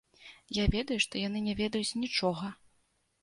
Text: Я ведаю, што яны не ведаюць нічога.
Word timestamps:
Я 0.55 0.63
ведаю, 0.75 0.95
што 1.05 1.19
яны 1.27 1.43
не 1.47 1.53
ведаюць 1.61 1.99
нічога. 2.05 2.49